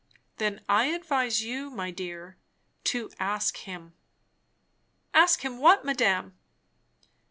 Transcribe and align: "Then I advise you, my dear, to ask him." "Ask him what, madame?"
"Then 0.37 0.61
I 0.67 0.87
advise 0.87 1.43
you, 1.43 1.69
my 1.69 1.91
dear, 1.91 2.35
to 2.85 3.11
ask 3.19 3.55
him." 3.55 3.93
"Ask 5.13 5.41
him 5.45 5.59
what, 5.59 5.85
madame?" 5.85 6.35